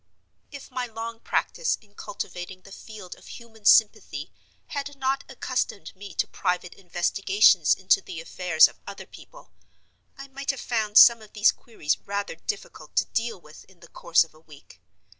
[0.51, 4.33] If my long practice in cultivating the field of human sympathy
[4.69, 9.51] had not accustomed me to private investigations into the affairs of other people,
[10.17, 13.87] I might have found some of these queries rather difficult to deal with in the
[13.89, 14.81] course of a week.